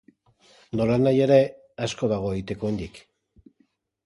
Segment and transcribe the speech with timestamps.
[0.79, 1.37] Nolanahi ere,
[1.89, 2.99] asko dago egiteko oraindik.